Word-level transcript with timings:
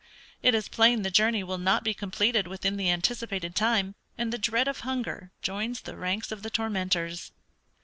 It 0.41 0.55
is 0.55 0.67
plain 0.67 1.03
the 1.03 1.11
journey 1.11 1.43
will 1.43 1.59
not 1.59 1.83
be 1.83 1.93
completed 1.93 2.47
within 2.47 2.75
the 2.75 2.89
anticipated 2.89 3.53
time, 3.53 3.93
and 4.17 4.33
the 4.33 4.39
dread 4.39 4.67
of 4.67 4.79
hunger 4.79 5.29
joins 5.43 5.81
the 5.81 5.95
ranks 5.95 6.31
of 6.31 6.41
the 6.41 6.49
tormentors.... 6.49 7.31